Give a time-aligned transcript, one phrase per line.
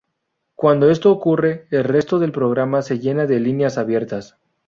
[0.55, 4.35] Cuando esto ocurre, el resto del programa se llena de líneas abiertas.